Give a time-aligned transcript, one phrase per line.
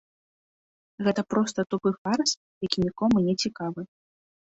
[1.07, 2.31] Гэта проста тупы фарс,
[2.67, 3.81] які нікому не цікавы.